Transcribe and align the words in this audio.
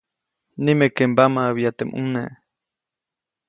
Nimeke 0.63 1.03
mbamaʼäbya 1.11 1.71
teʼ 1.77 1.87
ʼmune. 1.91 2.21